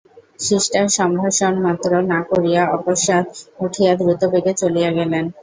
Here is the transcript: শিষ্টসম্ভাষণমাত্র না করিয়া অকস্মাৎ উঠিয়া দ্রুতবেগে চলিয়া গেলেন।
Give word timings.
শিষ্টসম্ভাষণমাত্র 0.39 1.91
না 2.11 2.19
করিয়া 2.29 2.63
অকস্মাৎ 2.75 3.27
উঠিয়া 3.59 3.91
দ্রুতবেগে 3.99 4.53
চলিয়া 4.61 4.89
গেলেন। 4.97 5.25